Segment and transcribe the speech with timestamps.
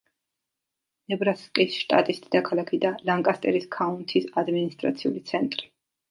[1.11, 5.69] ნებრასკის შტატის დედაქალაქი და ლანკასტერის ქაუნთის ადმინისტრაციული ცენტრი.